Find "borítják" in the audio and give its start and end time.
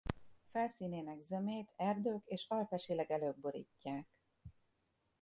3.37-4.07